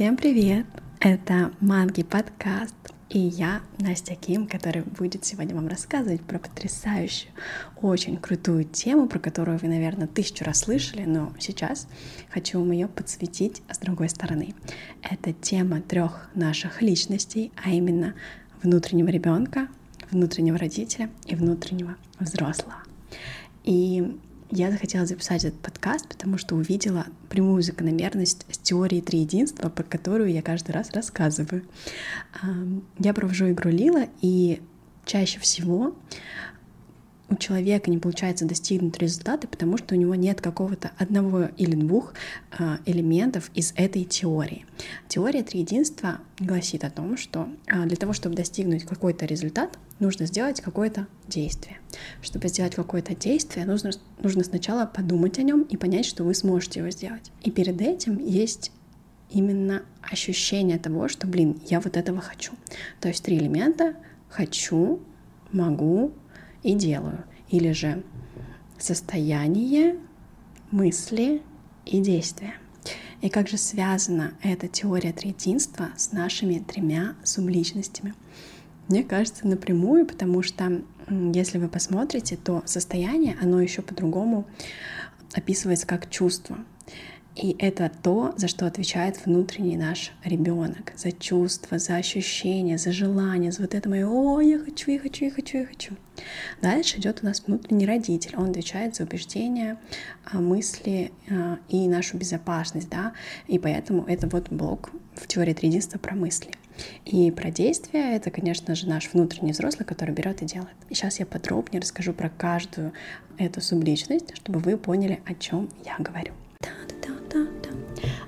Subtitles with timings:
[0.00, 0.64] Всем привет!
[0.98, 2.74] Это Манги подкаст,
[3.10, 7.30] и я, Настя Ким, которая будет сегодня вам рассказывать про потрясающую,
[7.82, 11.86] очень крутую тему, про которую вы, наверное, тысячу раз слышали, но сейчас
[12.30, 14.54] хочу вам ее подсветить с другой стороны.
[15.02, 18.14] Это тема трех наших личностей, а именно
[18.62, 19.68] внутреннего ребенка,
[20.10, 22.76] внутреннего родителя и внутреннего взрослого.
[23.64, 24.18] И
[24.50, 29.82] я захотела записать этот подкаст, потому что увидела прямую закономерность с теорией три единства, про
[29.82, 31.64] которую я каждый раз рассказываю.
[32.98, 34.60] Я провожу игру Лила, и
[35.04, 35.94] чаще всего
[37.30, 42.14] у человека не получается достигнуть результата, потому что у него нет какого-то одного или двух
[42.58, 44.66] э, элементов из этой теории.
[45.08, 50.60] Теория триединства гласит о том, что э, для того, чтобы достигнуть какой-то результат, нужно сделать
[50.60, 51.78] какое-то действие.
[52.20, 56.80] Чтобы сделать какое-то действие, нужно, нужно сначала подумать о нем и понять, что вы сможете
[56.80, 57.30] его сделать.
[57.42, 58.72] И перед этим есть
[59.30, 62.52] именно ощущение того, что, блин, я вот этого хочу.
[63.00, 63.94] То есть три элемента—
[64.30, 65.00] хочу,
[65.52, 66.12] могу,
[66.62, 67.24] и делаю.
[67.48, 68.02] Или же
[68.78, 69.96] состояние,
[70.70, 71.42] мысли
[71.84, 72.54] и действия.
[73.20, 78.14] И как же связана эта теория третинства с нашими тремя субличностями?
[78.88, 84.46] Мне кажется, напрямую, потому что если вы посмотрите, то состояние, оно еще по-другому
[85.34, 86.58] описывается как чувство.
[87.36, 93.52] И это то, за что отвечает внутренний наш ребенок, за чувства, за ощущения, за желание,
[93.52, 95.94] за вот это мое «О, я хочу, я хочу, я хочу, я хочу».
[96.60, 99.78] Дальше идет у нас внутренний родитель, он отвечает за убеждения,
[100.24, 103.14] а, мысли а, и нашу безопасность, да,
[103.46, 106.50] и поэтому это вот блок в теории триединства про мысли.
[107.04, 110.76] И про действия это, конечно же, наш внутренний взрослый, который берет и делает.
[110.88, 112.92] И сейчас я подробнее расскажу про каждую
[113.38, 116.32] эту субличность, чтобы вы поняли, о чем я говорю.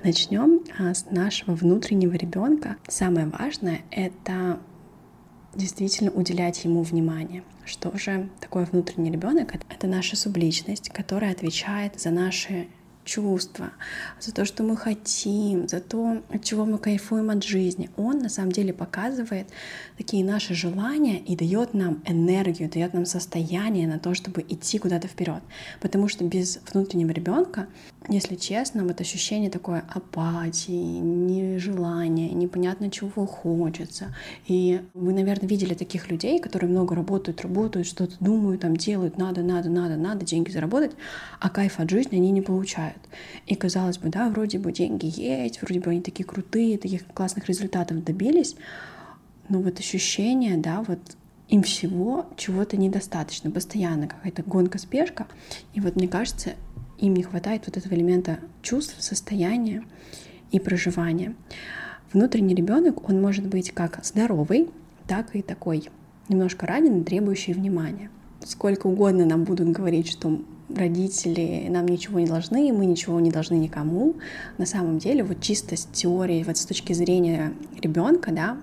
[0.03, 2.75] Начнем а, с нашего внутреннего ребенка.
[2.89, 4.59] Самое важное— это
[5.55, 7.43] действительно уделять ему внимание.
[7.63, 9.55] Что же такое внутренний ребенок?
[9.69, 12.67] Это наша субличность, которая отвечает за наши
[13.03, 13.71] чувства,
[14.19, 17.89] за то, что мы хотим, за то, от чего мы кайфуем от жизни.
[17.97, 19.47] Он на самом деле показывает
[19.97, 25.07] такие наши желания и дает нам энергию, дает нам состояние на то, чтобы идти куда-то
[25.07, 25.41] вперед.
[25.81, 27.67] Потому что без внутреннего ребенка,
[28.09, 34.13] если честно, вот ощущение такое апатии, нежелания, непонятно чего хочется.
[34.47, 39.41] И вы, наверное, видели таких людей, которые много работают, работают, что-то думают, там делают, надо,
[39.41, 40.91] надо, надо, надо деньги заработать,
[41.39, 43.09] а кайф от жизни они не получают получают.
[43.45, 47.47] И казалось бы, да, вроде бы деньги есть, вроде бы они такие крутые, таких классных
[47.47, 48.55] результатов добились,
[49.49, 50.99] но вот ощущение, да, вот
[51.49, 55.27] им всего чего-то недостаточно, постоянно какая-то гонка, спешка.
[55.73, 56.51] И вот мне кажется,
[56.97, 59.83] им не хватает вот этого элемента чувств, состояния
[60.51, 61.35] и проживания.
[62.13, 64.69] Внутренний ребенок, он может быть как здоровый,
[65.07, 65.89] так и такой
[66.29, 68.09] немножко раненый, требующий внимания.
[68.45, 70.41] Сколько угодно нам будут говорить, что
[70.75, 74.15] родители нам ничего не должны, мы ничего не должны никому.
[74.57, 78.57] На самом деле, вот чисто с теорией, вот с точки зрения ребенка, да,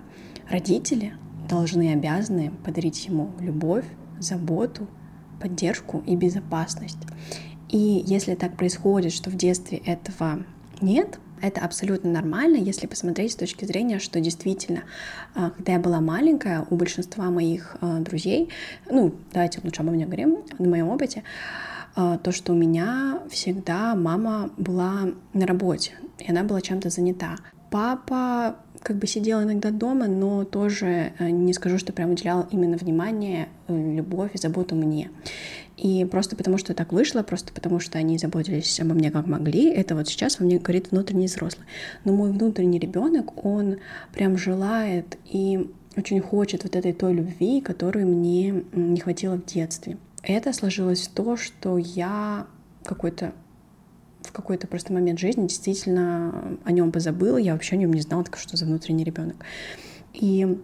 [0.49, 1.13] родители
[1.49, 3.85] должны, обязаны подарить ему любовь,
[4.19, 4.87] заботу,
[5.41, 6.99] поддержку и безопасность.
[7.69, 10.43] И если так происходит, что в детстве этого
[10.81, 14.83] нет, это абсолютно нормально, если посмотреть с точки зрения, что действительно,
[15.33, 18.49] а, когда я была маленькая, у большинства моих а, друзей,
[18.89, 21.23] ну, давайте лучше обо мне говорим, на моем опыте,
[21.95, 27.37] то, что у меня всегда мама была на работе, и она была чем-то занята.
[27.69, 32.77] Папа как бы сидел иногда дома, но тоже э, не скажу, что прям уделял именно
[32.77, 35.11] внимание, э, любовь и заботу мне.
[35.77, 39.69] И просто потому, что так вышло, просто потому, что они заботились обо мне как могли,
[39.69, 41.65] это вот сейчас во мне говорит внутренний взрослый.
[42.03, 43.77] Но мой внутренний ребенок, он
[44.13, 49.97] прям желает и очень хочет вот этой той любви, которую мне не хватило в детстве
[50.23, 52.47] это сложилось то, что я
[52.83, 53.33] какой-то
[54.21, 58.23] в какой-то просто момент жизни действительно о нем позабыла, я вообще о нем не знала,
[58.23, 59.35] так что за внутренний ребенок.
[60.13, 60.59] И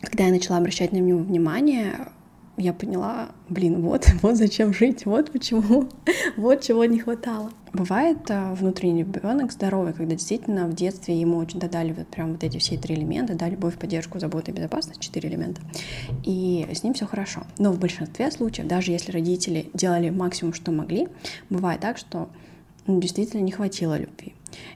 [0.00, 2.08] когда я начала обращать на него внимание,
[2.58, 5.88] я поняла, блин, вот, вот зачем жить, вот почему,
[6.36, 7.50] вот чего не хватало.
[7.72, 12.44] Бывает э, внутренний ребенок здоровый, когда действительно в детстве ему очень додали вот прям вот
[12.44, 15.60] эти все три элемента, да, любовь, поддержку, заботу и безопасность, четыре элемента,
[16.24, 17.42] и с ним все хорошо.
[17.58, 21.08] Но в большинстве случаев, даже если родители делали максимум, что могли,
[21.50, 22.28] бывает так, что
[22.86, 24.34] ну, действительно не хватило любви.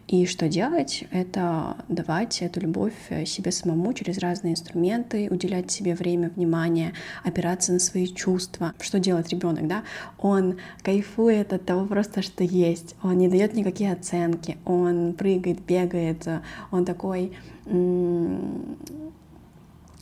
[0.08, 1.04] И что делать?
[1.10, 2.92] Это давать эту любовь
[3.24, 6.92] себе самому через разные инструменты, уделять себе время, внимание,
[7.24, 8.74] опираться на свои чувства.
[8.80, 9.82] Что делает ребенок, да?
[10.18, 12.94] Он кайфует от того просто, что есть.
[13.02, 14.58] Он не дает никакие оценки.
[14.64, 16.26] Он прыгает, бегает.
[16.70, 17.32] Он такой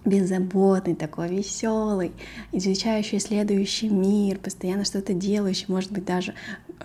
[0.04, 2.12] беззаботный, такой веселый,
[2.52, 6.34] изучающий исследующий мир, постоянно что-то делающий, может быть, даже,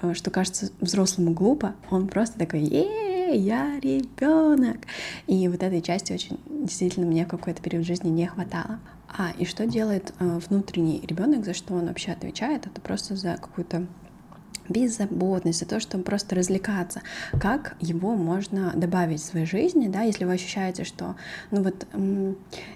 [0.02, 4.78] э, что кажется взрослому глупо, он просто такой, е я ребенок.
[5.28, 8.80] И вот этой части очень действительно мне какой-то период жизни не хватало.
[9.18, 13.38] А, и что делает э, внутренний ребенок, за что он вообще отвечает, это просто за
[13.38, 13.88] какую-то
[14.70, 17.02] беззаботность, за то, чтобы просто развлекаться,
[17.40, 21.16] как его можно добавить в своей жизни, да, если вы ощущаете, что,
[21.52, 21.88] ну вот,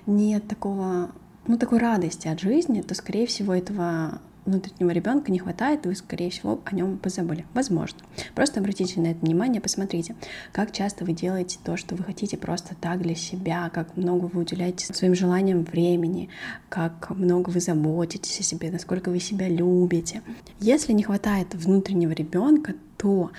[0.05, 1.11] нет такого,
[1.47, 4.19] ну такой радости от жизни, то, скорее всего, этого
[4.49, 7.45] внутреннего ребенка не хватает, вы, скорее всего, о нем позабыли.
[7.53, 7.99] Возможно.
[8.35, 10.15] Просто обратите на это внимание, посмотрите,
[10.51, 14.41] как часто вы делаете то, что вы хотите просто так для себя, как много вы
[14.41, 16.29] уделяете своим желаниям времени,
[16.69, 20.21] как много вы заботитесь о себе, насколько вы себя любите.
[20.59, 23.31] Если не хватает внутреннего ребенка, то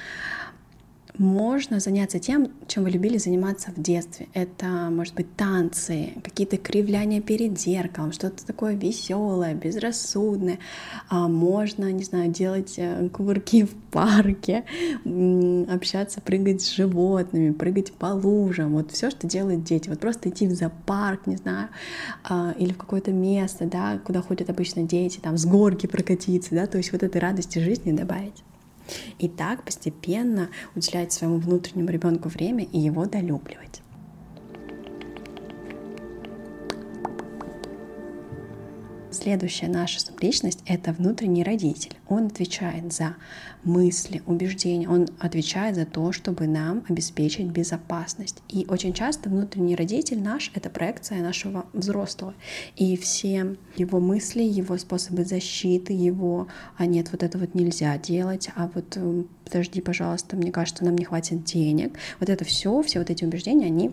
[1.20, 4.28] можно заняться тем, чем вы любили заниматься в детстве.
[4.32, 10.58] Это, может быть, танцы, какие-то кривляния перед зеркалом, что-то такое веселое, безрассудное.
[11.10, 14.64] А можно, не знаю, делать э, кувырки в парке,
[15.68, 18.72] общаться, прыгать с животными, прыгать по лужам.
[18.72, 19.90] Вот все, что делают дети.
[19.90, 21.68] Вот просто идти в зоопарк, не знаю,
[22.24, 26.66] а, или в какое-то место, да, куда ходят обычно дети, там с горки прокатиться, да,
[26.66, 28.42] то есть вот этой радости жизни добавить.
[29.18, 33.82] И так постепенно уделять своему внутреннему ребенку время и его долюбливать.
[39.12, 41.96] Следующая наша субличность— это внутренний родитель.
[42.08, 43.16] Он отвечает за
[43.64, 48.40] мысли, убеждения, он отвечает за то, чтобы нам обеспечить безопасность.
[48.48, 52.34] И очень часто внутренний родитель наш— это проекция нашего взрослого.
[52.76, 56.46] И все его мысли, его способы защиты, его
[56.76, 60.96] «а нет, вот это вот нельзя делать», «а вот э, подожди, пожалуйста, мне кажется, нам
[60.96, 63.90] не хватит денег», вот это все, все вот эти убеждения, они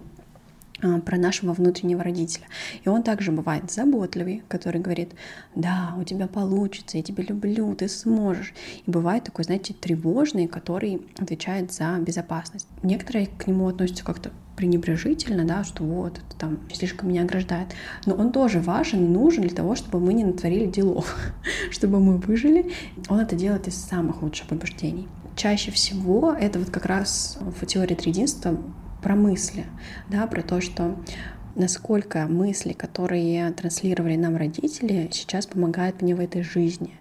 [1.06, 2.46] про нашего внутреннего родителя.
[2.84, 5.14] И он также бывает заботливый, который говорит,
[5.56, 8.54] да, у тебя получится, я тебя люблю, ты сможешь.
[8.86, 12.68] И бывает такой, знаете, тревожный, который отвечает за безопасность.
[12.84, 17.70] Некоторые к нему относятся как-то пренебрежительно, да, что вот, это там слишком меня ограждает.
[18.06, 21.16] Но он тоже важен и нужен для того, чтобы мы не натворили делов,
[21.72, 22.72] чтобы мы выжили.
[23.08, 25.08] Он это делает из самых лучших побуждений.
[25.36, 28.58] Чаще всего это вот как раз в теории триединства
[29.02, 29.66] про мысли,
[30.10, 30.96] да, про то, что
[31.58, 36.94] насколько мысли, которые транслировали нам родители, сейчас помогают мне в этой жизни.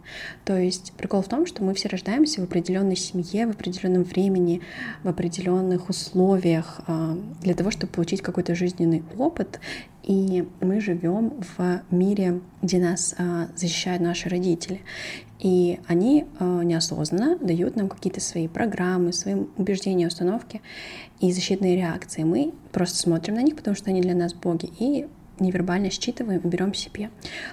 [0.44, 4.62] То есть прикол в том, что мы все рождаемся в определенной семье, в определенном времени,
[5.02, 9.60] в определенных условиях а, для того, чтобы получить какой-то жизненный опыт.
[10.06, 14.82] И мы живем в мире, где нас а, защищают наши родители.
[15.38, 20.62] И они э, неосознанно дают нам какие-то свои программы, свои убеждения, установки
[21.20, 22.22] и защитные реакции.
[22.22, 25.06] Мы просто смотрим на них, потому что они для нас боги, и
[25.38, 27.10] невербально считываем и берем себе.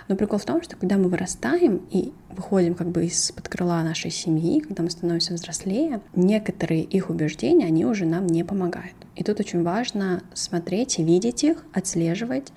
[0.07, 4.12] Но прикол в том, что когда мы вырастаем и выходим как бы из-под крыла нашей
[4.12, 8.95] семьи, когда мы становимся взрослее, некоторые их убеждения, они уже нам не помогают.
[9.15, 12.51] И тут очень важно смотреть и видеть их, отслеживать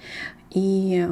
[0.50, 1.08] и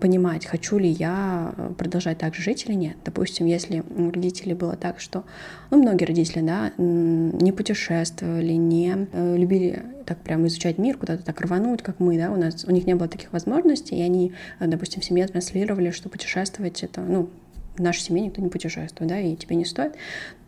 [0.00, 2.96] понимать, хочу ли я э, продолжать так же жить или нет.
[3.04, 5.24] Допустим, если у родителей было так, что,
[5.70, 11.40] ну, многие родители, да, не путешествовали, не э, любили так прям изучать мир, куда-то так
[11.40, 14.66] рвануть, как мы, да, у нас, у них не было таких возможностей, и они, э,
[14.66, 17.28] допустим, в семье транслировали, что путешествовать это, ну,
[17.76, 19.94] в нашей семье никто не путешествует, да, и тебе не стоит,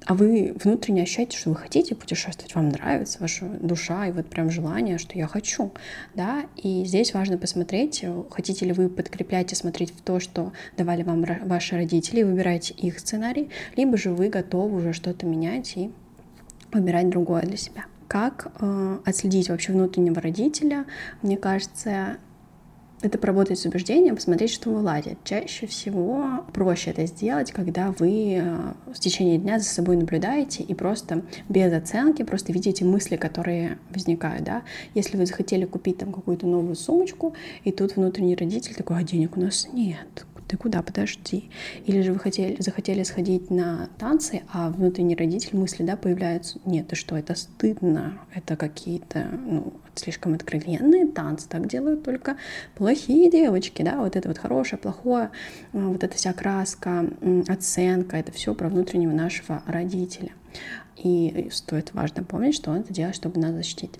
[0.05, 4.50] а вы внутренне ощущаете, что вы хотите путешествовать, вам нравится ваша душа и вот прям
[4.50, 5.73] желание, что я хочу,
[6.14, 11.02] да, и здесь важно посмотреть, хотите ли вы подкреплять и смотреть в то, что давали
[11.02, 15.91] вам ваши родители, выбирайте их сценарий, либо же вы готовы уже что-то менять и
[16.73, 17.85] выбирать другое для себя.
[18.09, 20.85] Как э, отследить вообще внутреннего родителя?
[21.23, 22.19] Мне кажется,
[23.02, 25.18] это поработать с убеждением, посмотреть, что вылазит.
[25.25, 30.75] Чаще всего проще это сделать, когда вы э, в течение дня за собой наблюдаете и
[30.75, 34.62] просто без оценки просто видите мысли, которые возникают, да.
[34.94, 39.37] Если вы захотели купить там какую-то новую сумочку, и тут внутренний родитель такой, а денег
[39.37, 41.49] у нас нет, ты куда, подожди.
[41.87, 46.88] Или же вы хотели, захотели сходить на танцы, а внутренний родитель мысли, да, появляются, нет,
[46.88, 52.37] ты что, это стыдно, это какие-то, ну, слишком откровенные танцы, так делают только
[52.75, 55.30] плохие девочки, да, вот это вот хорошее, плохое,
[55.73, 57.06] а, вот эта вся краска,
[57.49, 60.32] оценка, это все про внутреннего нашего родителя.
[61.02, 63.92] И стоит важно помнить, что он это делает, чтобы нас защитить.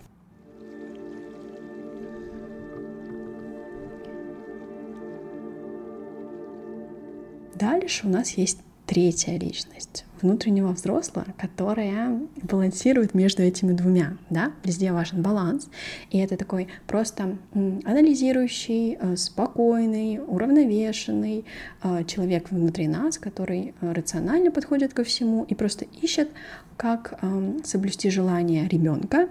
[7.62, 14.90] Дальше у нас есть третья личность внутреннего взрослого, которая балансирует между этими двумя, да, везде
[14.90, 15.69] важен баланс,
[16.11, 21.45] и это такой просто анализирующий, э, спокойный, уравновешенный
[21.85, 26.31] э, человек внутри нас, который э, рационально подходит ко всему и просто ищет,
[26.76, 27.21] как
[27.62, 29.28] соблюсти желание ребенка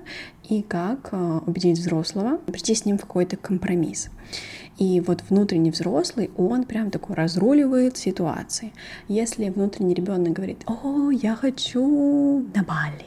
[0.48, 1.12] и как
[1.46, 4.10] убедить взрослого прийти с ним в какой-то компромисс.
[4.82, 8.74] И вот внутренний взрослый, он прям такой разруливает ситуации.
[9.08, 13.06] Если внутренний ребенок говорит, о, я хочу на Бали,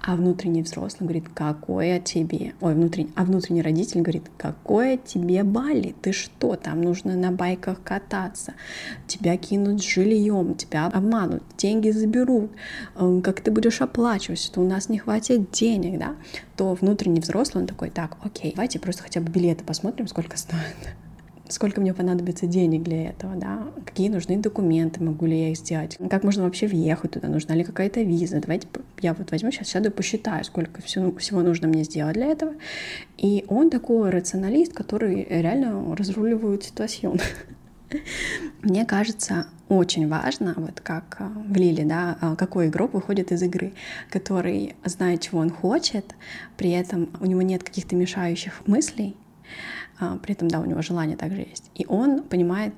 [0.00, 5.92] а внутренний взрослый говорит, какое тебе, ой, внутренний, а внутренний родитель говорит, какое тебе Бали,
[6.00, 8.54] ты что, там нужно на байках кататься,
[9.08, 12.52] тебя кинут жильем, тебя обманут, деньги заберут,
[12.94, 16.14] эм, как ты будешь оплачивать, что у нас не хватит денег, да,
[16.56, 20.76] то внутренний взрослый, он такой, так, окей, давайте просто хотя бы билеты посмотрим, сколько стоит
[21.48, 25.98] сколько мне понадобится денег для этого, да, какие нужны документы, могу ли я их сделать,
[26.10, 28.40] как можно вообще въехать туда, нужна ли какая-то виза.
[28.40, 28.68] Давайте
[29.00, 32.54] я вот возьму сейчас, сяду и посчитаю, сколько всего, нужно мне сделать для этого.
[33.16, 37.18] И он такой рационалист, который реально разруливает ситуацию.
[38.62, 43.42] Мне кажется, очень важно, вот как а, в Лиле, да, а, какой игрок выходит из
[43.42, 43.72] игры,
[44.10, 46.14] который знает, чего он хочет,
[46.56, 49.16] при этом у него нет каких-то мешающих мыслей,
[50.22, 51.70] при этом, да, у него желание также есть.
[51.74, 52.74] И он понимает,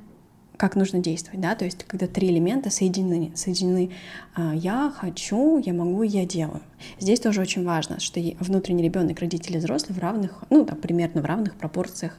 [0.61, 3.93] как нужно действовать, да, то есть когда три элемента соединены, соединены
[4.35, 6.61] а, я хочу, я могу, я делаю.
[6.99, 11.25] Здесь тоже очень важно, что внутренний ребенок, родители, взрослые в равных, ну, там, примерно в
[11.25, 12.15] равных пропорциях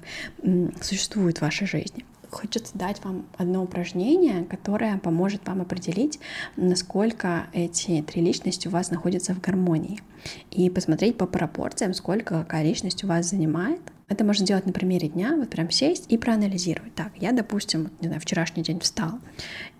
[0.81, 2.03] существуют в вашей жизни.
[2.31, 6.19] Хочется дать вам одно упражнение, которое поможет вам определить,
[6.55, 9.99] насколько эти три личности у вас находятся в гармонии.
[10.49, 15.07] И посмотреть по пропорциям, сколько какая личность у вас занимает, это можно сделать на примере
[15.07, 16.93] дня, вот прям сесть и проанализировать.
[16.95, 19.19] Так, я, допустим, не знаю, вчерашний день встал,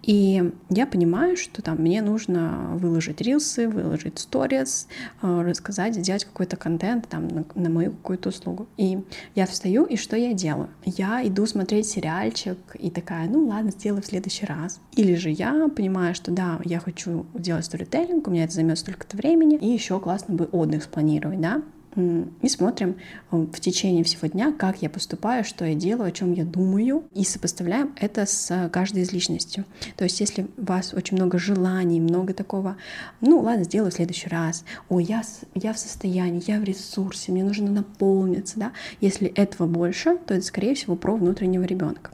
[0.04, 4.88] и я понимаю, что там мне нужно выложить рилсы, выложить сторис,
[5.22, 8.68] э, рассказать, сделать какой-то контент там на, на мою какую-то услугу.
[8.78, 9.00] И
[9.36, 10.70] я встаю, и что я делаю?
[10.86, 14.80] Я иду смотреть сериальчик и такая, ну ладно, сделаю в следующий раз.
[14.96, 19.18] Или же я понимаю, что да, я хочу делать сторителлинг, у меня это займет столько-то
[19.18, 21.62] времени, и еще классно бы отдых спланировать, да,
[21.96, 22.98] и смотрим
[23.32, 27.04] э, в течение всего дня, как я поступаю, что я делаю, о чем я думаю,
[27.14, 29.66] и сопоставляем это с каждой из личностью.
[29.98, 32.78] То есть, если у вас очень много желаний, много такого,
[33.20, 35.22] ну ладно, сделаю в следующий раз, о, я,
[35.54, 38.72] я в состоянии, я в ресурсе, мне нужно наполниться, да,
[39.02, 42.12] если этого больше, то это, скорее всего, про внутреннего ребенка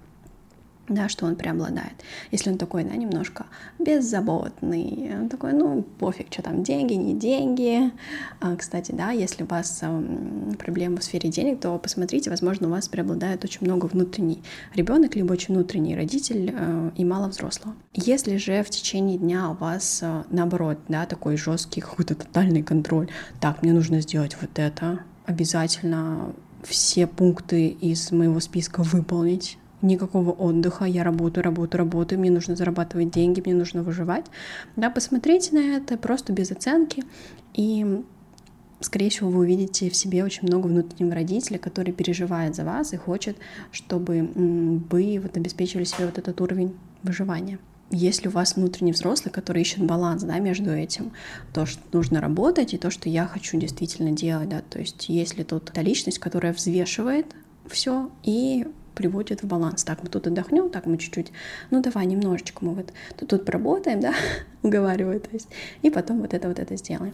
[0.89, 1.93] да, что он преобладает.
[2.31, 3.45] Если он такой, да, немножко
[3.79, 7.91] беззаботный, он такой, ну, пофиг, что там, деньги, не деньги.
[8.39, 10.03] А, кстати, да, если у вас а,
[10.57, 14.41] проблемы в сфере денег, то посмотрите, возможно, у вас преобладает очень много внутренний
[14.75, 17.75] ребенок, либо очень внутренний родитель а, и мало взрослого.
[17.93, 23.09] Если же в течение дня у вас, а, наоборот, да, такой жесткий какой-то тотальный контроль,
[23.41, 30.85] так, мне нужно сделать вот это, обязательно все пункты из моего списка выполнить, никакого отдыха,
[30.85, 34.25] я работаю, работаю, работаю, мне нужно зарабатывать деньги, мне нужно выживать.
[34.75, 37.03] Да, посмотрите на это просто без оценки,
[37.53, 38.03] и
[38.79, 42.97] скорее всего, вы увидите в себе очень много внутреннего родителя, который переживает за вас и
[42.97, 43.37] хочет,
[43.71, 47.59] чтобы вы вот обеспечивали себе вот этот уровень выживания.
[47.89, 51.13] Если у вас внутренний взрослый, который ищет баланс да, между этим,
[51.53, 55.43] то, что нужно работать, и то, что я хочу действительно делать, да, то есть если
[55.43, 57.27] тут та личность, которая взвешивает
[57.69, 58.67] все и
[58.97, 59.83] приводит в баланс.
[59.83, 61.31] Так, мы тут отдохнем, так мы чуть-чуть,
[61.69, 64.13] ну давай немножечко мы вот тут, тут поработаем, да,
[64.63, 65.47] уговариваю, то есть,
[65.83, 67.13] и потом вот это вот это сделаем.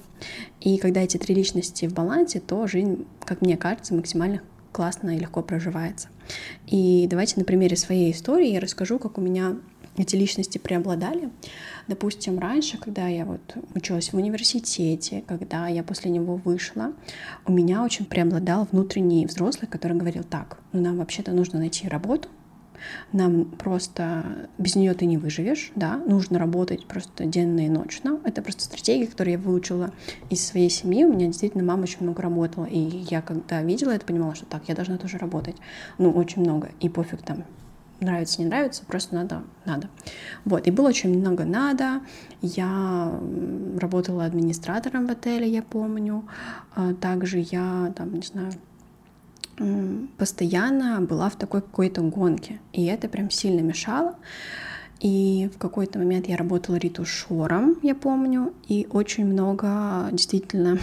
[0.62, 5.20] И когда эти три личности в балансе, то жизнь, как мне кажется, максимально классно и
[5.20, 6.08] легко проживается.
[6.66, 9.58] И давайте на примере своей истории я расскажу, как у меня
[9.98, 11.30] эти личности преобладали.
[11.88, 13.42] Допустим, раньше, когда я вот
[13.76, 16.94] училась в университете, когда я после него вышла,
[17.46, 22.30] у меня очень преобладал внутренний взрослый, который говорил, так, ну нам вообще-то нужно найти работу,
[23.12, 28.20] нам просто без нее ты не выживешь, да, нужно работать просто денно и ночно.
[28.24, 29.92] Это просто стратегия, которую я выучила
[30.30, 31.04] из своей семьи.
[31.06, 34.64] У меня действительно мама очень много работала, и я когда видела это, понимала, что так,
[34.68, 35.56] я должна тоже работать,
[35.98, 37.46] ну, очень много, и пофиг там,
[38.00, 39.90] нравится, не нравится, просто надо, надо.
[40.46, 42.02] Вот, и было очень много надо.
[42.42, 43.14] Я
[43.78, 46.24] работала администратором в отеле, я помню.
[46.76, 48.52] А также я, там, не знаю,
[50.18, 54.16] постоянно была в такой какой-то гонке, и это прям сильно мешало.
[55.00, 60.80] И в какой-то момент я работала ретушером, я помню, и очень много действительно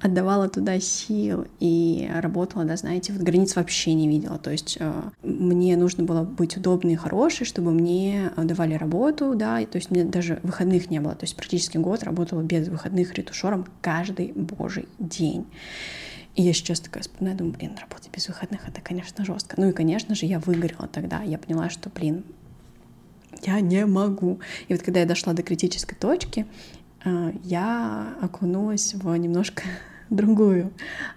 [0.00, 4.38] отдавала туда сил и работала, да, знаете, вот границ вообще не видела.
[4.38, 9.60] То есть э, мне нужно было быть удобной и хорошей, чтобы мне давали работу, да,
[9.60, 11.14] и, то есть мне даже выходных не было.
[11.14, 15.46] То есть практически год работала без выходных ретушером каждый божий день.
[16.36, 19.56] И я сейчас такая вспоминаю, думаю, блин, работать без выходных, это, конечно, жестко.
[19.58, 21.22] Ну и, конечно же, я выгорела тогда.
[21.22, 22.22] Я поняла, что, блин,
[23.42, 24.38] я не могу.
[24.68, 26.77] И вот когда я дошла до критической точки, э,
[27.44, 29.62] я окунулась в немножко
[30.10, 30.72] другую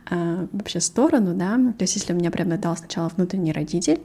[0.09, 4.01] э, вообще сторону, да, то есть если у меня преобладал сначала внутренний родитель,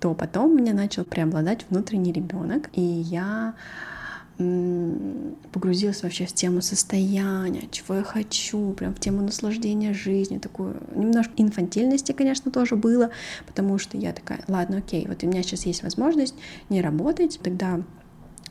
[0.00, 3.54] то потом у меня начал преобладать внутренний ребенок, и я
[5.52, 11.32] погрузилась вообще в тему состояния, чего я хочу, прям в тему наслаждения жизнью, такую немножко
[11.38, 13.10] инфантильности, конечно, тоже было,
[13.48, 16.36] потому что я такая, ладно, окей, вот у меня сейчас есть возможность
[16.68, 17.80] не работать, тогда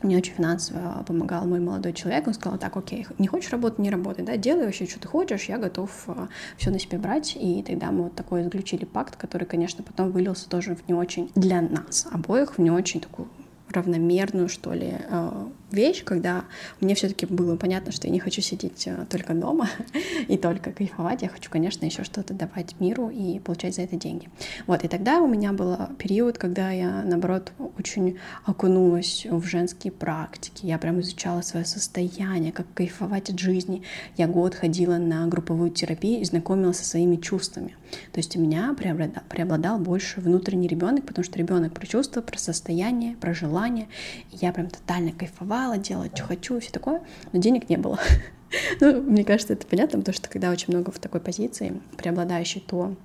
[0.04, 2.28] мне очень финансово помогал мой молодой человек.
[2.28, 5.46] Он сказал, так, окей, не хочешь работать, не работай, да, делай вообще, что ты хочешь,
[5.46, 6.28] я готов э,
[6.58, 7.36] все на себе брать.
[7.40, 11.32] И тогда мы вот такой заключили пакт, который, конечно, потом вылился тоже в не очень
[11.36, 13.28] для нас обоих, в не очень такую
[13.70, 16.46] равномерную, что ли, э, вещь, когда
[16.80, 19.70] мне все-таки было понятно, что я не хочу сидеть э, только дома
[20.28, 24.30] и только кайфовать, я хочу, конечно, еще что-то давать миру и получать за это деньги.
[24.66, 30.66] Вот, и тогда у меня был период, когда я, наоборот, очень окунулась в женские практики,
[30.66, 33.84] я прям изучала свое состояние, как кайфовать от жизни.
[34.16, 37.76] Я год ходила на групповую терапию и знакомилась со своими чувствами.
[38.12, 42.38] То есть у меня преобладал, преобладал больше внутренний ребенок, потому что ребенок про чувства, про
[42.38, 43.88] состояние, про желание.
[44.32, 48.00] И я прям тотально кайфовала, делала, что хочу, все такое, но денег не было.
[48.82, 52.96] ну, мне кажется, это понятно, потому что когда очень много в такой позиции, преобладающей, то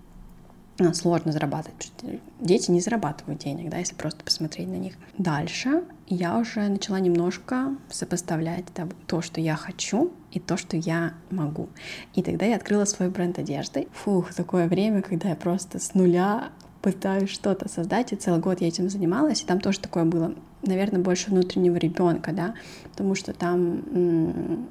[0.79, 1.93] ну, сложно зарабатывать.
[2.41, 4.95] Дети не зарабатывают денег, да, если просто посмотреть на них.
[5.19, 11.15] Дальше я уже начала немножко сопоставлять да, то, что я хочу, и то, что я
[11.31, 11.69] могу.
[12.15, 13.87] И тогда я открыла свой бренд одежды.
[13.93, 18.69] Фух, такое время, когда я просто с нуля пытаюсь что-то создать, и целый год я
[18.69, 22.55] этим занималась, и там тоже такое было, наверное, больше внутреннего ребенка, да,
[22.91, 24.69] потому что там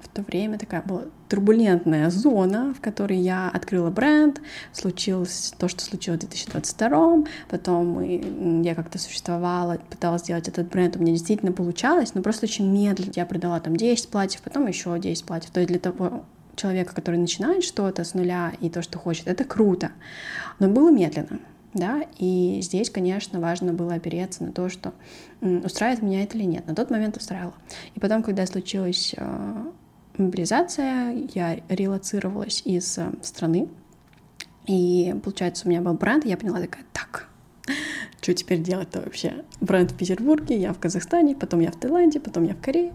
[0.00, 4.40] в то время такая была турбулентная зона, в которой я открыла бренд,
[4.72, 11.00] случилось то, что случилось в 2022, потом я как-то существовала, пыталась сделать этот бренд, у
[11.00, 13.12] меня действительно получалось, но просто очень медленно.
[13.14, 15.50] Я продала там 10 платьев, потом еще 10 платьев.
[15.50, 16.24] То есть для того
[16.54, 19.90] человека, который начинает что-то с нуля и то, что хочет, это круто,
[20.58, 21.40] но было медленно.
[21.74, 24.94] Да, и здесь, конечно, важно было опереться на то, что
[25.40, 26.66] устраивает меня это или нет.
[26.66, 27.54] На тот момент устраивало.
[27.94, 29.64] И потом, когда случилось э,
[30.16, 33.68] мобилизация, я релацировалась из э, страны,
[34.66, 37.28] и, получается, у меня был бренд, и я поняла такая, так,
[38.20, 39.44] что теперь делать-то вообще?
[39.60, 42.92] Бренд в Петербурге, я в Казахстане, потом я в Таиланде, потом я в Корее.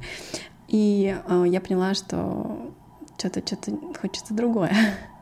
[0.67, 2.73] И э, я поняла, что
[3.17, 4.73] что-то что-то хочется другое.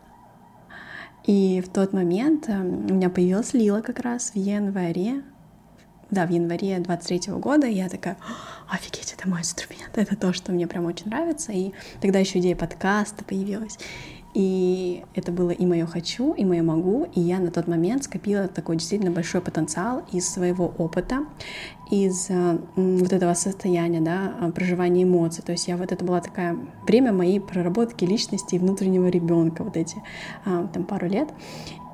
[1.26, 5.24] И в тот момент э, у меня появилась Лила как раз в январе.
[6.10, 8.18] Да, в январе 23 года, я такая,
[8.70, 12.58] офигеть, это мой инструмент, это то, что мне прям очень нравится, и тогда еще идея
[12.58, 13.78] подкаста появилась,
[14.34, 18.48] и это было и мое хочу, и мое могу, и я на тот момент скопила
[18.48, 21.26] такой действительно большой потенциал из своего опыта,
[21.90, 25.44] из э, вот этого состояния, да, э, проживания эмоций.
[25.44, 29.76] То есть я вот это была такая время моей проработки личности и внутреннего ребенка, вот
[29.76, 29.98] эти
[30.46, 31.30] э, там пару лет.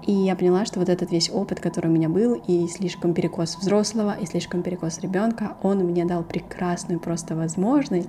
[0.08, 3.58] И я поняла, что вот этот весь опыт, который у меня был, и слишком перекос
[3.58, 8.08] взрослого, и слишком перекос ребенка, он мне дал прекрасную просто возможность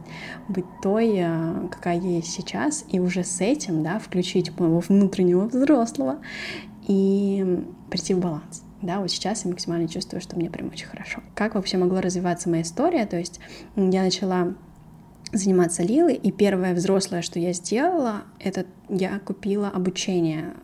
[0.49, 5.47] быть той, э, какая я есть сейчас, и уже с этим, да, включить моего внутреннего
[5.47, 6.19] взрослого
[6.87, 8.63] и прийти в баланс.
[8.81, 11.21] Да, вот сейчас я максимально чувствую, что мне прям очень хорошо.
[11.35, 13.07] Как вообще могла развиваться моя история?
[13.07, 13.41] То есть
[13.75, 14.55] я начала
[15.33, 20.55] заниматься лилой, и первое взрослое, что я сделала, это я купила обучение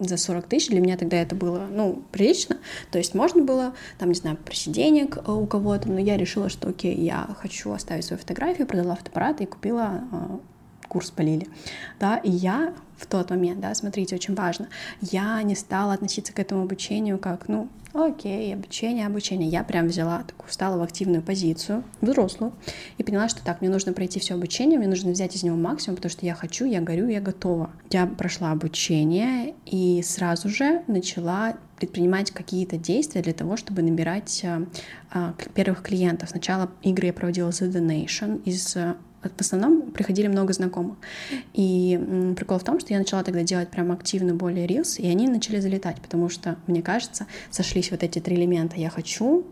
[0.00, 2.58] за 40 тысяч, для меня тогда это было, ну, прилично,
[2.90, 6.48] то есть можно было, там, не знаю, просить денег э, у кого-то, но я решила,
[6.48, 10.38] что, окей, я хочу оставить свою фотографию, продала фотоаппарат и купила э,
[10.88, 11.46] курс полили,
[12.00, 14.68] да, и я в тот момент, да, смотрите, очень важно,
[15.00, 19.48] я не стала относиться к этому обучению как, ну, окей, обучение, обучение.
[19.48, 22.52] Я прям взяла такую, встала в активную позицию, взрослую,
[22.98, 25.96] и поняла, что так, мне нужно пройти все обучение, мне нужно взять из него максимум,
[25.96, 27.70] потому что я хочу, я горю, я готова.
[27.90, 34.66] Я прошла обучение и сразу же начала предпринимать какие-то действия для того, чтобы набирать а,
[35.10, 36.28] а, первых клиентов.
[36.28, 38.76] Сначала игры я проводила за Donation из
[39.22, 40.96] в основном приходили много знакомых.
[41.52, 45.28] И прикол в том, что я начала тогда делать прям активно более рилс, и они
[45.28, 48.76] начали залетать, потому что, мне кажется, сошлись вот эти три элемента.
[48.76, 49.46] Я хочу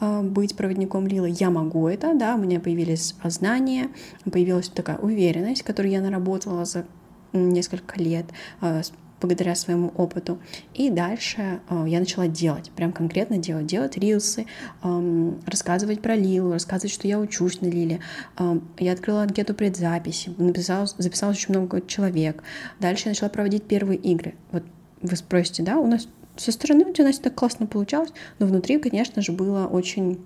[0.00, 3.88] э, быть проводником Лилы, я могу это, да, у меня появились знания,
[4.30, 6.86] появилась такая уверенность, которую я наработала за
[7.32, 8.26] несколько лет,
[8.62, 8.82] э,
[9.20, 10.38] благодаря своему опыту.
[10.74, 14.46] И дальше э, я начала делать, прям конкретно делать, делать рилсы,
[14.82, 18.00] э, рассказывать про Лилу, рассказывать, что я учусь на Лиле.
[18.38, 22.42] Э, я открыла анкету предзаписи, написала, записалось очень много человек.
[22.78, 24.34] Дальше я начала проводить первые игры.
[24.52, 24.64] Вот
[25.02, 29.20] вы спросите, да, у нас со стороны у нас так классно получалось, но внутри, конечно
[29.20, 30.20] же, было очень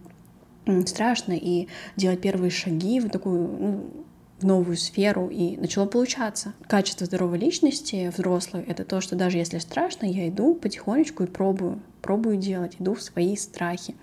[0.87, 4.04] страшно и делать первые шаги в такую ну,
[4.39, 6.55] в новую сферу, и начало получаться.
[6.67, 11.81] Качество здоровой личности взрослой— это то, что даже если страшно, я иду потихонечку и пробую,
[12.03, 13.95] пробую делать, иду в свои страхи.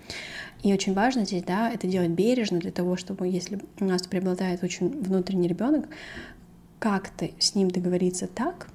[0.62, 4.62] И очень важно здесь, да, это делать бережно для того, чтобы, если у нас преобладает
[4.62, 5.86] очень внутренний ребенок,
[6.78, 8.68] как-то с ним договориться так,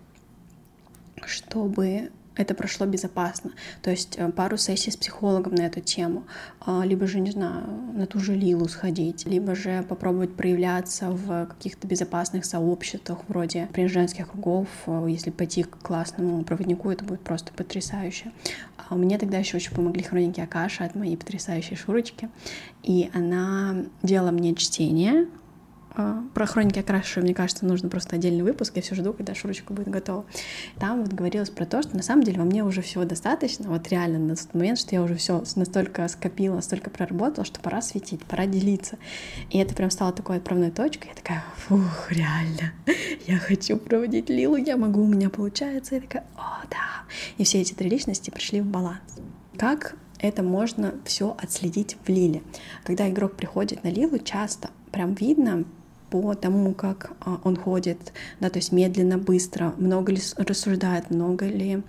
[1.26, 3.52] чтобы это прошло безопасно.
[3.82, 6.26] То есть э, пару сессий с психологом на эту тему,
[6.62, 11.48] а, либо же, не знаю, на ту же Лилу сходить, либо же попробовать проявляться в
[11.48, 14.68] каких-то безопасных сообществах, вроде например, женских кругов.
[14.86, 18.32] Э, если пойти к классному проводнику, это будет просто потрясающе.
[18.78, 22.30] А мне тогда еще очень помогли хроники Акаша от моей потрясающей Шурочки.
[22.84, 25.28] И она делала мне чтение
[26.34, 28.74] про хроники окрашиваю, мне кажется, нужно просто отдельный выпуск.
[28.76, 30.26] Я все жду, когда Шурочка будет готова.
[30.80, 33.88] Там вот говорилось про то, что на самом деле во мне уже всего достаточно, вот
[33.90, 38.24] реально на тот момент, что я уже все настолько скопила, настолько проработала, что пора светить,
[38.26, 38.98] пора делиться.
[39.50, 41.08] И это прям стало такой отправной точкой.
[41.10, 42.74] Я такая, фух, реально,
[43.26, 45.96] я хочу проводить Лилу, я могу, у меня получается.
[45.96, 47.06] Я такая, о, да.
[47.38, 49.00] И все эти три личности пришли в баланс.
[49.58, 52.42] Как это можно все отследить в Лиле.
[52.84, 55.66] Когда игрок приходит на Лилу, часто прям видно,
[56.10, 61.46] по тому, как а, он ходит, да, то есть медленно, быстро, много ли рассуждает, много
[61.46, 61.82] ли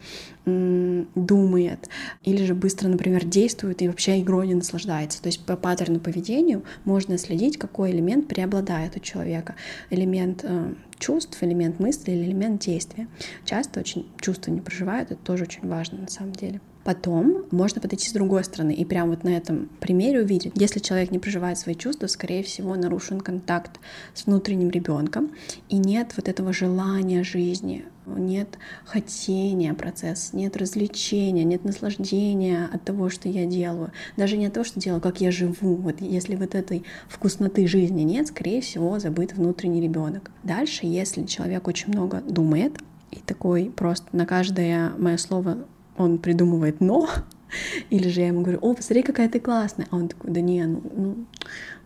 [1.15, 1.91] думает,
[2.23, 5.21] или же быстро, например, действует и вообще игрой не наслаждается.
[5.21, 9.57] То есть по паттерну поведению можно следить, какой элемент преобладает у человека.
[9.91, 13.09] Элемент э, чувств, элемент мысли или элемент действия.
[13.45, 16.61] Часто очень чувства не проживают, это тоже очень важно на самом деле.
[16.89, 21.11] Потом можно подойти с другой стороны и прямо вот на этом примере увидеть, если человек
[21.11, 23.79] не проживает свои чувства, скорее всего, нарушен контакт
[24.15, 25.33] с внутренним ребенком,
[25.69, 33.11] и нет вот этого желания жизни, нет хотения процесса, нет развлечения, нет наслаждения от того,
[33.11, 35.75] что я делаю, даже не от того, что делаю, как я живу.
[35.75, 40.31] Вот если вот этой вкусноты жизни нет, скорее всего, забыт внутренний ребенок.
[40.43, 42.79] Дальше, если человек очень много думает,
[43.11, 45.67] и такой просто на каждое мое слово
[45.99, 47.09] он придумывает «но»,
[47.91, 49.87] или же я ему говорю, о, посмотри, какая ты классная.
[49.91, 51.27] А он такой, да не, ну, ну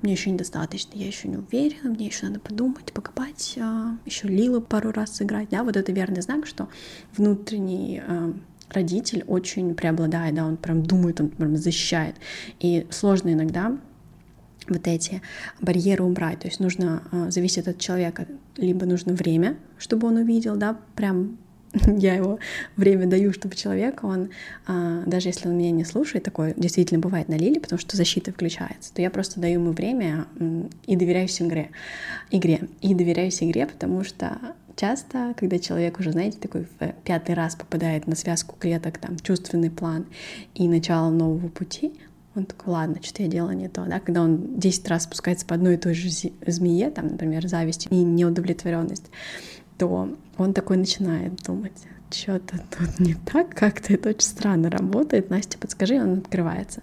[0.03, 4.61] мне еще недостаточно, я еще не уверена, мне еще надо подумать, покопать, а, еще Лилу
[4.61, 5.49] пару раз сыграть.
[5.51, 6.69] Да, вот это верный знак, что
[7.17, 8.35] внутренний а,
[8.71, 12.17] родитель очень преобладает, да, он прям думает, он прям защищает.
[12.59, 13.79] И сложно иногда
[14.69, 15.23] вот эти
[15.61, 16.41] барьеры убрать.
[16.41, 21.39] То есть нужно, а, зависит от человека, либо нужно время, чтобы он увидел, да, прям
[21.87, 22.39] я его
[22.77, 24.31] время даю, чтобы человек, он,
[24.67, 28.33] а, даже если он меня не слушает, такое действительно бывает на Лиле, потому что защита
[28.33, 30.27] включается, то я просто даю ему время
[30.87, 31.71] и доверяюсь игре,
[32.31, 32.61] игре.
[32.81, 34.39] И доверяюсь игре, потому что
[34.77, 39.71] часто, когда человек уже, знаете, такой в пятый раз попадает на связку клеток, там, чувственный
[39.71, 40.07] план
[40.55, 41.93] и начало нового пути,
[42.35, 45.55] он такой, ладно, что-то я делала не то, да, когда он 10 раз спускается по
[45.55, 46.09] одной и той же
[46.47, 49.11] змее, там, например, зависть и неудовлетворенность,
[49.83, 51.73] то он такой начинает думать,
[52.11, 55.29] что-то тут не так, как-то это очень странно работает.
[55.29, 56.83] Настя, подскажи, он открывается.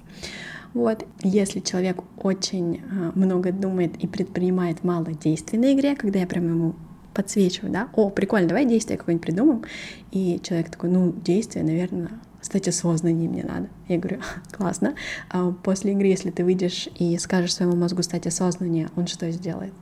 [0.73, 6.27] Вот, если человек очень а, много думает и предпринимает мало действий на игре, когда я
[6.27, 6.75] прям ему
[7.13, 9.63] подсвечиваю, да, о, прикольно, давай действие какое-нибудь придумаем,
[10.11, 12.09] и человек такой, ну, действие, наверное,
[12.41, 13.69] стать осознаннее мне надо.
[13.87, 14.19] Я говорю,
[14.51, 14.93] классно.
[15.29, 19.73] А после игры, если ты выйдешь и скажешь своему мозгу стать осознаннее, он что сделает?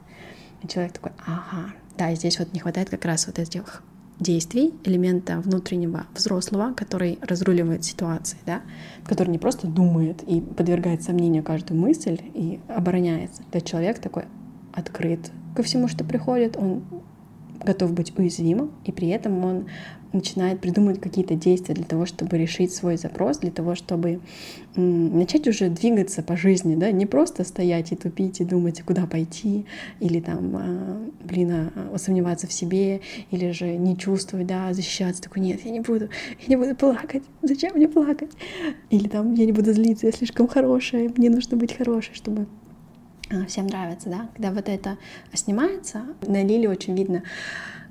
[0.64, 3.84] И человек такой, ага, да, здесь вот не хватает как раз вот этих
[4.20, 8.62] действий, элемента внутреннего взрослого, который разруливает ситуации, да,
[9.06, 13.44] который не просто думает и подвергает сомнению каждую мысль и обороняется.
[13.52, 14.26] Этот человек такой
[14.74, 16.84] открыт ко всему, что приходит, он
[17.64, 19.66] готов быть уязвимым, и при этом он
[20.14, 24.20] начинает придумывать какие-то действия для того, чтобы решить свой запрос, для того, чтобы
[24.76, 29.66] начать уже двигаться по жизни, да, не просто стоять и тупить и думать, куда пойти,
[30.00, 35.42] или там, а, блин, а, сомневаться в себе, или же не чувствовать, да, защищаться, такой,
[35.42, 36.10] нет, я не буду,
[36.42, 38.32] я не буду плакать, зачем мне плакать?
[38.90, 42.67] Или там, я не буду злиться, я слишком хорошая, мне нужно быть хорошей, чтобы а,
[43.48, 44.98] всем нравится, да, когда вот это
[45.34, 47.24] снимается, на Лиле очень видно,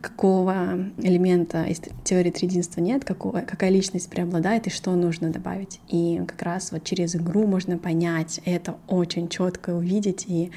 [0.01, 5.81] какого элемента из теории триединства нет, какого, какая личность преобладает и что нужно добавить.
[5.89, 10.53] И как раз вот через игру можно понять это очень четко увидеть и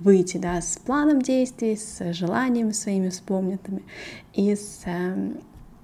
[0.00, 3.82] выйти да, с планом действий, с желаниями своими вспомненными
[4.32, 5.32] и с э,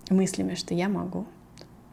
[0.08, 1.26] мыслями, что я могу,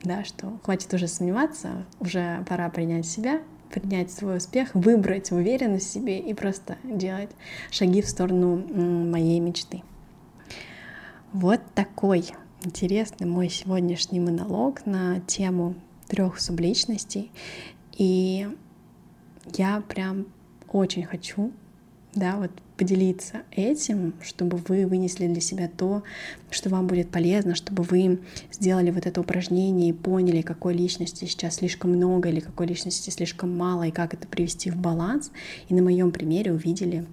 [0.03, 5.93] да, что хватит уже сомневаться, уже пора принять себя, принять свой успех, выбрать уверенность в
[5.93, 7.29] себе и просто делать
[7.71, 9.83] шаги в сторону моей мечты.
[11.33, 12.25] Вот такой
[12.63, 15.75] интересный мой сегодняшний монолог на тему
[16.07, 17.31] трех субличностей.
[17.97, 18.47] И
[19.55, 20.27] я прям
[20.67, 21.51] очень хочу
[22.13, 26.01] да, вот поделиться этим, чтобы вы вынесли для себя то,
[26.49, 28.17] что вам будет полезно, чтобы вы
[28.51, 33.55] сделали вот это упражнение и поняли, какой личности сейчас слишком много или какой личности слишком
[33.55, 35.31] мало, и как это привести в баланс,
[35.69, 37.05] и на моем примере увидели,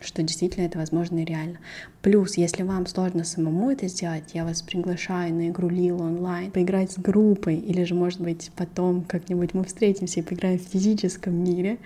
[0.00, 1.58] что действительно это возможно и реально.
[2.02, 6.92] Плюс, если вам сложно самому это сделать, я вас приглашаю на игру Лил онлайн, поиграть
[6.92, 11.78] с группой, или же, может быть, потом как-нибудь мы встретимся и поиграем в физическом мире.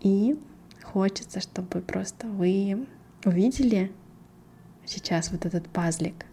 [0.00, 0.38] И
[0.92, 2.86] хочется, чтобы просто вы
[3.24, 3.90] увидели
[4.84, 6.26] сейчас вот этот пазлик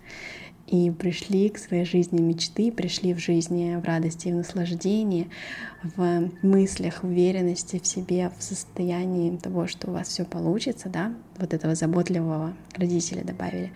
[0.67, 5.29] и пришли к своей жизни мечты, пришли в жизни в радости и в наслаждении,
[5.95, 11.13] в мыслях, в уверенности в себе, в состоянии того, что у вас все получится, да,
[11.37, 13.71] вот этого заботливого родителя добавили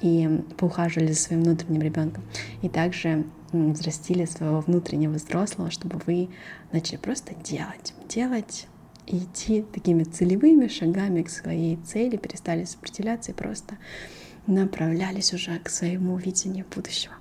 [0.00, 2.24] и поухаживали за своим внутренним ребенком.
[2.62, 6.28] И также взрастили своего внутреннего взрослого, чтобы вы
[6.72, 8.66] начали просто делать, делать,
[9.06, 13.76] и идти такими целевыми шагами к своей цели, перестали сопротивляться и просто
[14.46, 17.14] направлялись уже к своему видению будущего.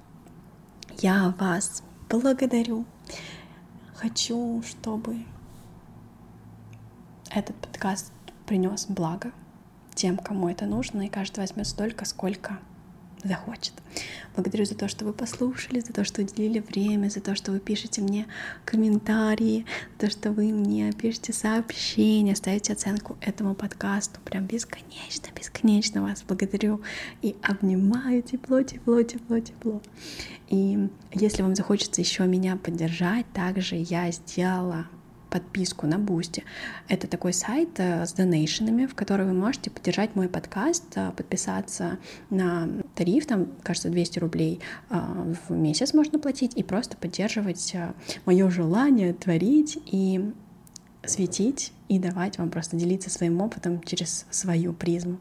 [1.00, 2.86] Я вас благодарю.
[3.96, 5.18] Хочу, чтобы
[7.30, 8.12] этот подкаст
[8.46, 9.32] принес благо
[9.94, 12.60] тем, кому это нужно, и каждый возьмет столько, сколько
[13.28, 13.74] захочет.
[14.36, 17.60] Благодарю за то, что вы послушали, за то, что уделили время, за то, что вы
[17.60, 18.28] пишете мне
[18.66, 24.20] комментарии, за то, что вы мне пишете сообщения, ставите оценку этому подкасту.
[24.24, 26.82] Прям бесконечно, бесконечно вас благодарю
[27.22, 29.82] и обнимаю тепло, тепло, тепло, тепло.
[30.50, 34.88] И если вам захочется еще меня поддержать, также я сделала
[35.32, 36.44] подписку на Boosty.
[36.90, 41.12] Это такой сайт э, с donation ами, в который вы можете поддержать мой подкаст, э,
[41.16, 41.98] подписаться
[42.30, 47.74] на тариф, там, кажется, 200 рублей э, в месяц можно платить, и просто поддерживать
[48.26, 50.32] мое желание творить и
[51.06, 55.18] светить и давать вам просто делиться своим опытом через свою призму.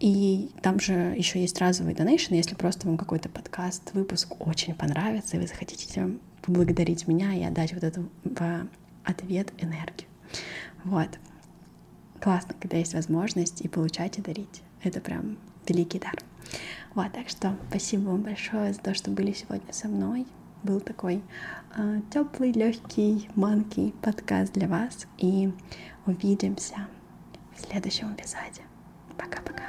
[0.00, 5.36] И там же еще есть разовый донейшн, если просто вам какой-то подкаст, выпуск очень понравится,
[5.36, 8.66] и вы захотите поблагодарить меня и отдать вот эту в
[9.04, 10.08] ответ энергию.
[10.84, 11.08] Вот.
[12.20, 14.62] Классно, когда есть возможность и получать, и дарить.
[14.82, 15.36] Это прям
[15.68, 16.14] великий дар.
[16.94, 20.26] Вот, так что спасибо вам большое за то, что были сегодня со мной.
[20.62, 21.20] Был такой э,
[21.76, 25.06] а, теплый, легкий, манкий подкаст для вас.
[25.18, 25.52] И
[26.06, 26.88] увидимся
[27.54, 28.62] в следующем эпизоде.
[29.18, 29.64] Пока-пока.